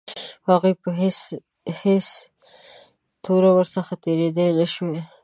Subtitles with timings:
[0.49, 0.89] هغوی په
[1.83, 2.07] هېڅ
[3.25, 5.01] توګه ورڅخه تېرېدلای نه شوای.